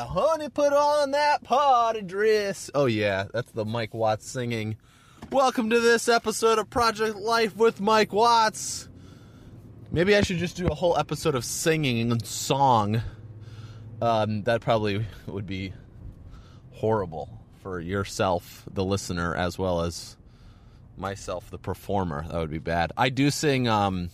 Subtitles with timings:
[0.00, 2.70] Yeah, honey, put on that party dress.
[2.74, 4.78] Oh, yeah, that's the Mike Watts singing.
[5.30, 8.88] Welcome to this episode of Project Life with Mike Watts.
[9.92, 13.02] Maybe I should just do a whole episode of singing and song.
[14.00, 15.74] Um, that probably would be
[16.70, 20.16] horrible for yourself, the listener, as well as
[20.96, 22.24] myself, the performer.
[22.26, 22.90] That would be bad.
[22.96, 24.08] I do sing um,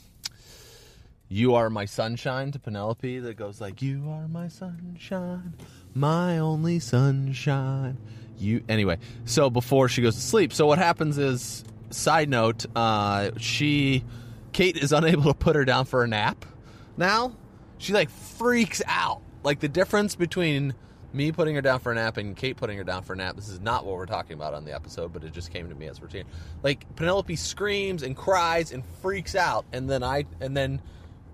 [1.29, 5.55] You Are My Sunshine to Penelope that goes like, You are my sunshine,
[5.93, 7.99] my only sunshine.
[8.39, 10.53] You anyway, so before she goes to sleep.
[10.53, 14.05] So what happens is, side note, uh, she
[14.53, 16.45] Kate is unable to put her down for a nap
[16.97, 17.35] now.
[17.79, 19.21] She like freaks out.
[19.43, 20.75] Like the difference between
[21.13, 23.35] me putting her down for a nap and Kate putting her down for a nap.
[23.37, 25.75] This is not what we're talking about on the episode, but it just came to
[25.75, 26.25] me as routine.
[26.63, 30.81] Like Penelope screams and cries and freaks out, and then I and then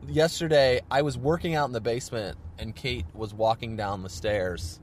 [0.09, 4.81] yesterday I was working out in the basement and Kate was walking down the stairs,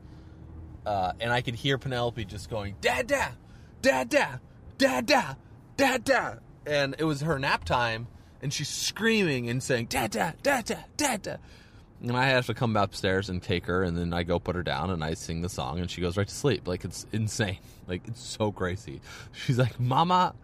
[0.86, 3.34] uh, and I could hear Penelope just going "Dad, dad,
[3.81, 4.38] dad, dad,
[4.78, 5.38] dad, dad,
[5.78, 8.08] dad, dad," and it was her nap time
[8.42, 11.39] and she's screaming and saying "Dad, Dad, Dad, Dad, Dad, Dad."
[12.02, 14.64] And I have to come upstairs and take her, and then I go put her
[14.64, 16.67] down, and I sing the song, and she goes right to sleep.
[16.67, 17.59] Like it's insane.
[17.88, 19.02] Like it's so crazy.
[19.33, 20.36] She's like, "Mama,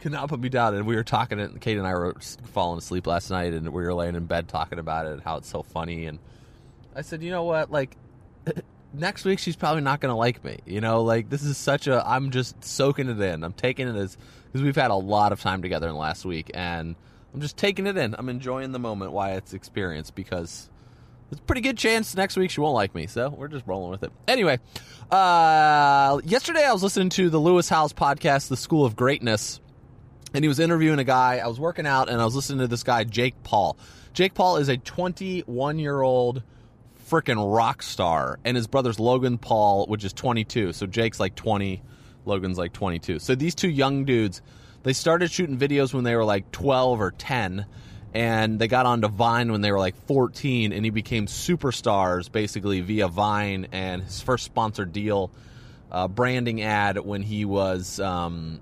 [0.00, 2.14] cannot put me down." And we were talking, and Kate and I were
[2.52, 5.36] falling asleep last night, and we were laying in bed talking about it, and how
[5.36, 6.06] it's so funny.
[6.06, 6.18] And
[6.94, 7.70] I said, "You know what?
[7.70, 7.96] Like."
[8.94, 10.58] next week she's probably not going to like me.
[10.66, 13.44] You know, like this is such a I'm just soaking it in.
[13.44, 14.16] I'm taking it as
[14.46, 16.96] because we've had a lot of time together in the last week and
[17.34, 18.14] I'm just taking it in.
[18.18, 20.70] I'm enjoying the moment while it's experienced because
[21.30, 23.06] it's a pretty good chance next week she won't like me.
[23.06, 24.12] So we're just rolling with it.
[24.26, 24.58] Anyway,
[25.10, 29.60] uh, yesterday I was listening to the Lewis Howes podcast, The School of Greatness,
[30.34, 31.38] and he was interviewing a guy.
[31.38, 33.78] I was working out and I was listening to this guy, Jake Paul.
[34.12, 36.42] Jake Paul is a 21 year old
[37.08, 40.74] freaking rock star, and his brother's Logan Paul, which is 22.
[40.74, 41.82] So Jake's like 20,
[42.26, 43.18] Logan's like 22.
[43.18, 44.42] So these two young dudes
[44.82, 47.66] they started shooting videos when they were like 12 or 10
[48.14, 52.80] and they got onto Vine when they were like 14 and he became superstars basically
[52.80, 55.30] via Vine and his first sponsored deal
[55.90, 58.60] uh, branding ad when he was um,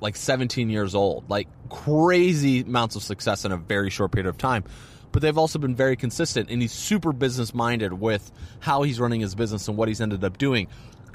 [0.00, 4.38] like 17 years old like crazy amounts of success in a very short period of
[4.38, 4.64] time
[5.12, 9.20] but they've also been very consistent and he's super business minded with how he's running
[9.20, 10.68] his business and what he's ended up doing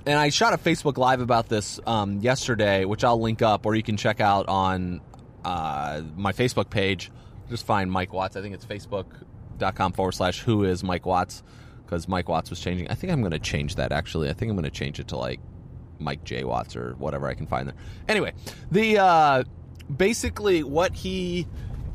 [0.05, 3.73] and I shot a Facebook Live about this um, yesterday, which I'll link up, or
[3.73, 5.01] you can check out on
[5.43, 7.11] uh, my Facebook page.
[7.49, 8.35] Just find Mike Watts.
[8.35, 11.43] I think it's facebook.com forward slash who is Mike Watts
[11.85, 12.89] because Mike Watts was changing.
[12.89, 14.29] I think I'm going to change that actually.
[14.29, 15.39] I think I'm going to change it to like
[15.99, 17.75] Mike J Watts or whatever I can find there.
[18.07, 18.33] Anyway,
[18.71, 19.43] the uh,
[19.95, 21.47] basically what he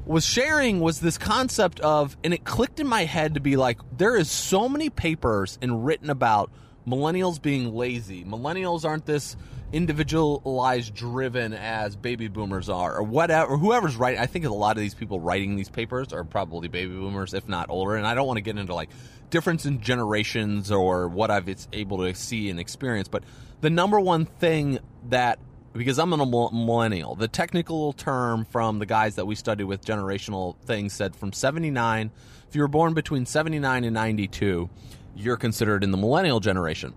[0.07, 3.79] was sharing was this concept of, and it clicked in my head to be like,
[3.97, 6.51] there is so many papers and written about
[6.87, 8.25] millennials being lazy.
[8.25, 9.37] Millennials aren't this
[9.73, 14.81] individualized driven as baby boomers are or whatever whoever's writing i think a lot of
[14.81, 18.27] these people writing these papers are probably baby boomers if not older and i don't
[18.27, 18.91] want to get into like
[19.31, 23.23] difference in generations or what i've it's able to see and experience but
[23.61, 25.39] the number one thing that
[25.73, 30.57] because i'm a millennial the technical term from the guys that we studied with generational
[30.65, 32.11] things said from 79
[32.49, 34.69] if you were born between 79 and 92
[35.15, 36.95] you're considered in the millennial generation.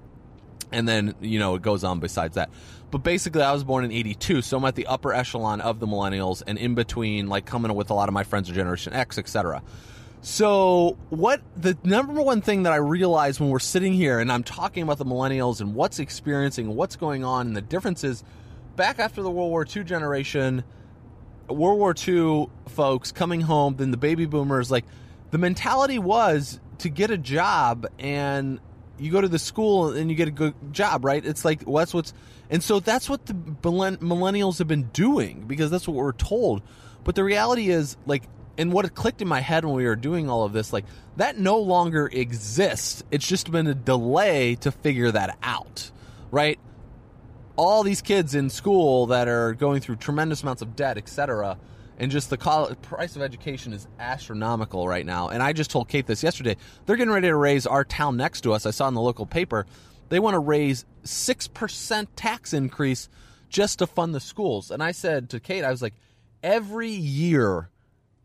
[0.74, 2.50] And then, you know, it goes on besides that.
[2.92, 5.88] But basically, I was born in 82, so I'm at the upper echelon of the
[5.88, 9.18] millennials and in between, like coming with a lot of my friends of Generation X,
[9.18, 9.64] etc.
[10.22, 14.44] So, what the number one thing that I realized when we're sitting here and I'm
[14.44, 18.24] talking about the millennials and what's experiencing, what's going on, and the differences
[18.76, 20.64] back after the World War II generation,
[21.50, 24.86] World War II folks coming home, then the baby boomers, like
[25.32, 28.60] the mentality was to get a job and
[29.00, 31.24] you go to the school and you get a good job, right?
[31.26, 32.14] It's like well, that's what's
[32.50, 36.62] and so that's what the millennials have been doing because that's what we're told.
[37.04, 38.24] But the reality is like
[38.58, 40.86] and what clicked in my head when we were doing all of this, like
[41.18, 43.04] that no longer exists.
[43.12, 45.92] It's just been a delay to figure that out,
[46.32, 46.60] right?
[47.56, 51.58] All these kids in school that are going through tremendous amounts of debt, etc.,
[51.98, 52.38] and just the
[52.82, 55.30] price of education is astronomical right now.
[55.30, 56.58] And I just told Kate this yesterday.
[56.86, 58.66] They're getting ready to raise our town next to us.
[58.66, 59.66] I saw in the local paper
[60.10, 63.10] they want to raise six percent tax increase
[63.50, 64.72] just to fund the schools.
[64.72, 65.94] And I said to Kate, I was like,
[66.42, 67.70] every year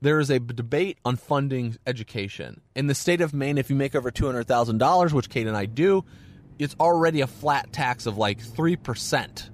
[0.00, 2.60] there is a debate on funding education.
[2.74, 6.04] In the state of Maine, if you make over $200,000, which Kate and I do,
[6.58, 9.50] it's already a flat tax of like 3%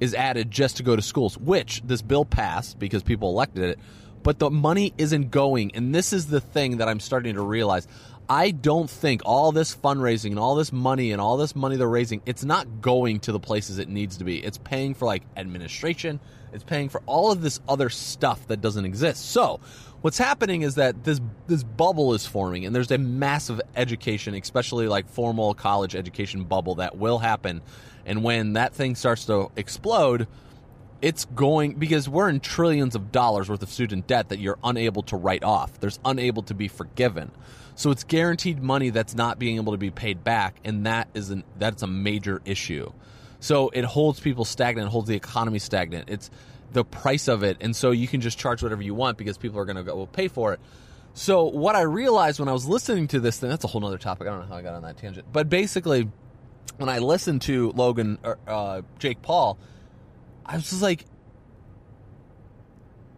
[0.00, 3.78] is added just to go to schools, which this bill passed because people elected it,
[4.22, 5.74] but the money isn't going.
[5.74, 7.86] And this is the thing that I'm starting to realize.
[8.30, 11.88] I don't think all this fundraising and all this money and all this money they're
[11.88, 14.44] raising, it's not going to the places it needs to be.
[14.44, 16.20] It's paying for like administration,
[16.52, 19.30] it's paying for all of this other stuff that doesn't exist.
[19.30, 19.60] So,
[20.00, 24.88] what's happening is that this this bubble is forming and there's a massive education, especially
[24.88, 27.62] like formal college education bubble that will happen.
[28.06, 30.26] And when that thing starts to explode,
[31.00, 35.02] it's going because we're in trillions of dollars worth of student debt that you're unable
[35.04, 35.78] to write off.
[35.80, 37.30] There's unable to be forgiven.
[37.74, 41.30] So it's guaranteed money that's not being able to be paid back, and that is
[41.30, 42.92] an that's a major issue.
[43.40, 46.10] So it holds people stagnant, holds the economy stagnant.
[46.10, 46.28] It's
[46.72, 49.58] the price of it, and so you can just charge whatever you want because people
[49.58, 50.60] are going to go well, pay for it.
[51.14, 53.98] So what I realized when I was listening to this thing, that's a whole other
[53.98, 54.28] topic.
[54.28, 56.10] I don't know how I got on that tangent, but basically,
[56.76, 59.58] when I listened to Logan, or, uh, Jake Paul,
[60.46, 61.04] I was just like,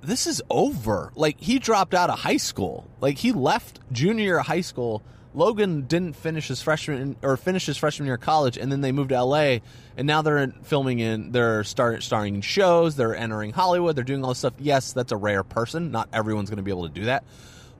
[0.02, 1.12] this is over.
[1.14, 2.88] Like he dropped out of high school.
[3.00, 5.02] Like he left junior high school.
[5.32, 8.90] Logan didn't finish his freshman or finish his freshman year of college, and then they
[8.90, 9.62] moved to L.A.
[9.96, 11.32] and now they're filming in.
[11.32, 12.96] They're start starring in shows.
[12.96, 13.96] They're entering Hollywood.
[13.96, 14.54] They're doing all this stuff.
[14.58, 15.90] Yes, that's a rare person.
[15.90, 17.24] Not everyone's going to be able to do that.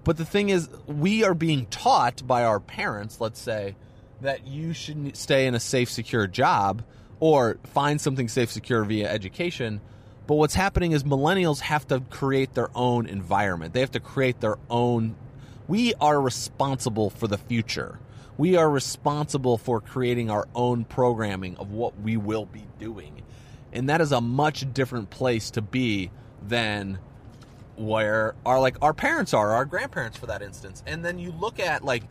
[0.05, 3.20] But the thing is, we are being taught by our parents.
[3.20, 3.76] Let's say
[4.20, 6.82] that you should stay in a safe, secure job
[7.19, 9.81] or find something safe, secure via education
[10.31, 13.75] but what's happening is millennials have to create their own environment.
[13.75, 15.17] They have to create their own.
[15.71, 18.01] We are responsible for the future.
[18.37, 23.23] We are responsible for creating our own programming of what we will be doing.
[23.73, 26.11] And that is a much different place to be
[26.43, 26.99] than
[27.77, 30.83] where our like our parents are, our grandparents for that instance.
[30.89, 32.03] And then you look at like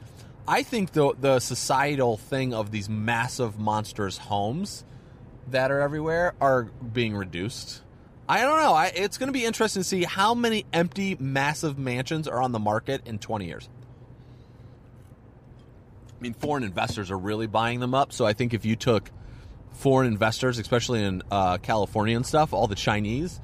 [0.48, 4.86] I think the the societal thing of these massive monstrous homes
[5.50, 6.64] that are everywhere are
[6.94, 7.82] being reduced
[8.30, 8.74] I don't know.
[8.74, 12.52] I, it's going to be interesting to see how many empty, massive mansions are on
[12.52, 13.68] the market in 20 years.
[16.08, 18.14] I mean, foreign investors are really buying them up.
[18.14, 19.10] So I think if you took
[19.72, 23.42] foreign investors, especially in uh, California and stuff, all the Chinese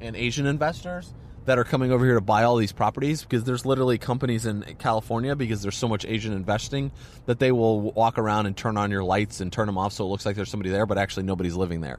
[0.00, 1.12] and Asian investors
[1.46, 4.62] that are coming over here to buy all these properties, because there's literally companies in
[4.78, 6.92] California because there's so much Asian investing
[7.26, 10.04] that they will walk around and turn on your lights and turn them off so
[10.04, 11.98] it looks like there's somebody there, but actually nobody's living there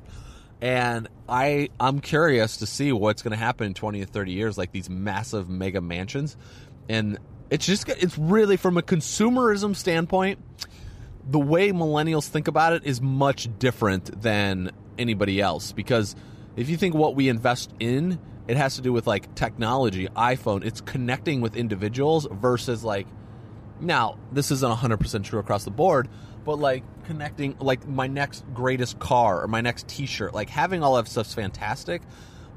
[0.62, 4.58] and I I'm curious to see what's going to happen in 20 or 30 years
[4.58, 6.36] like these massive mega mansions.
[6.88, 7.18] And
[7.50, 10.40] it's just it's really from a consumerism standpoint
[11.28, 15.72] the way millennials think about it is much different than anybody else.
[15.72, 16.16] Because
[16.56, 18.20] if you think what we invest in
[18.50, 20.66] it has to do with like technology iphone.
[20.66, 23.06] It's connecting with individuals versus like
[23.80, 26.10] now this isn't 100% true across the board
[26.50, 30.96] but like connecting like my next greatest car or my next t-shirt like having all
[30.96, 32.02] that stuff's fantastic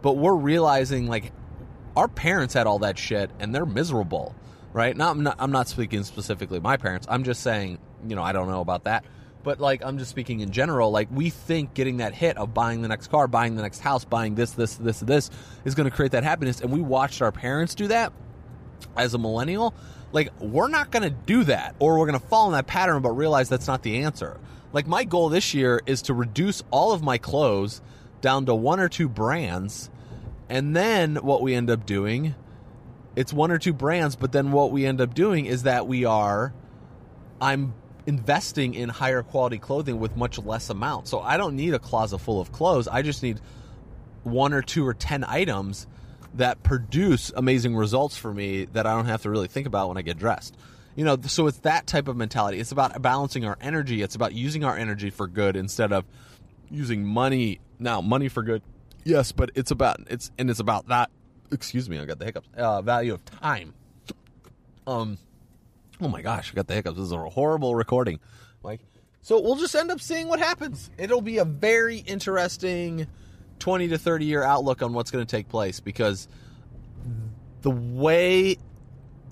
[0.01, 1.31] but we're realizing like
[1.95, 4.35] our parents had all that shit and they're miserable
[4.73, 4.97] right?
[4.97, 7.07] Not i'm not speaking specifically my parents.
[7.11, 9.05] I'm just saying you know i don't know about that.
[9.43, 12.81] But like i'm just speaking in general like we think getting that hit of buying
[12.81, 15.29] the next car buying the next house buying this this this this
[15.67, 16.63] is going to create that happiness.
[16.63, 18.15] And we watched our parents do that
[18.97, 19.75] as a millennial
[20.13, 23.03] like, we're not going to do that, or we're going to fall in that pattern,
[23.03, 24.39] but realize that's not the answer.
[24.73, 27.81] Like, my goal this year is to reduce all of my clothes
[28.21, 29.91] down to one or two brands.
[30.49, 32.35] And then what we end up doing,
[33.17, 36.05] it's one or two brands, but then what we end up doing is that we
[36.05, 36.53] are,
[37.41, 37.75] I'm
[38.05, 41.09] investing in higher quality clothing with much less amount.
[41.09, 42.87] So I don't need a closet full of clothes.
[42.87, 43.41] I just need
[44.25, 45.87] one or two or 10 items
[46.35, 49.97] that produce amazing results for me that I don't have to really think about when
[49.97, 50.57] I get dressed.
[50.95, 52.59] You know, so it's that type of mentality.
[52.59, 54.03] It's about balancing our energy.
[54.03, 56.05] It's about using our energy for good instead of
[56.71, 57.61] using money.
[57.79, 58.63] Now, money for good,
[59.05, 61.11] yes, but it's about it's and it's about that.
[61.51, 62.49] Excuse me, I got the hiccups.
[62.57, 63.75] Uh, value of time.
[64.87, 65.19] Um,
[66.01, 66.97] oh my gosh, I got the hiccups.
[66.97, 68.21] This is a horrible recording.
[68.63, 68.81] Like,
[69.23, 70.91] so we'll just end up seeing what happens.
[70.99, 73.07] It'll be a very interesting
[73.63, 76.27] 20 to 30 year outlook on what's going to take place because
[77.61, 78.57] the way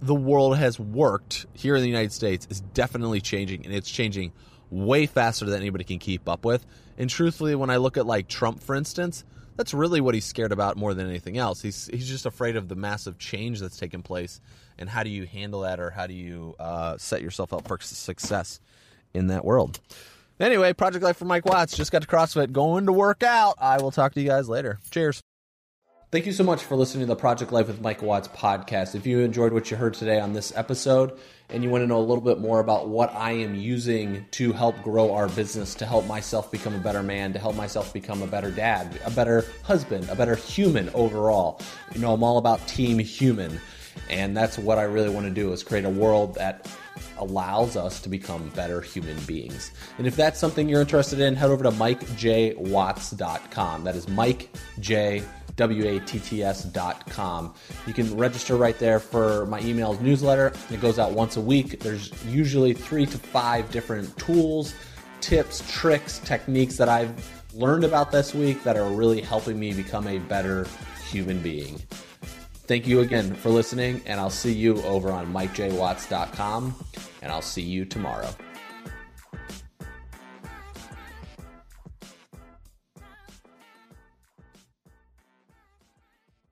[0.00, 4.32] the world has worked here in the United States is definitely changing, and it's changing
[4.70, 6.64] way faster than anybody can keep up with.
[6.96, 9.24] And truthfully, when I look at like Trump, for instance,
[9.56, 11.60] that's really what he's scared about more than anything else.
[11.60, 14.40] He's he's just afraid of the massive change that's taken place,
[14.78, 17.80] and how do you handle that, or how do you uh, set yourself up for
[17.80, 18.60] success
[19.12, 19.80] in that world?
[20.40, 23.56] Anyway, Project Life for Mike Watts just got to CrossFit, going to work out.
[23.60, 24.78] I will talk to you guys later.
[24.90, 25.20] Cheers.
[26.10, 28.96] Thank you so much for listening to the Project Life with Mike Watts podcast.
[28.96, 31.16] If you enjoyed what you heard today on this episode
[31.50, 34.52] and you want to know a little bit more about what I am using to
[34.52, 38.22] help grow our business, to help myself become a better man, to help myself become
[38.22, 41.60] a better dad, a better husband, a better human overall,
[41.94, 43.60] you know, I'm all about team human.
[44.08, 46.68] And that's what I really want to do is create a world that
[47.18, 49.70] allows us to become better human beings.
[49.98, 53.84] And if that's something you're interested in, head over to mikejwatts.com.
[53.84, 55.22] That is Mike J
[55.58, 57.54] watts.com.
[57.86, 60.52] You can register right there for my email newsletter.
[60.70, 61.80] It goes out once a week.
[61.80, 64.74] There's usually three to five different tools,
[65.20, 67.12] tips, tricks, techniques that I've
[67.52, 70.66] learned about this week that are really helping me become a better
[71.10, 71.80] human being.
[72.70, 76.84] Thank you again for listening, and I'll see you over on mikejwatts.com,
[77.20, 78.32] and I'll see you tomorrow.